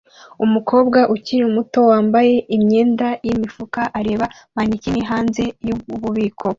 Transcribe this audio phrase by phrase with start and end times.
[0.45, 6.47] Umukobwa ukiri muto wambaye imyenda yimifuka areba manikin hanze yububiko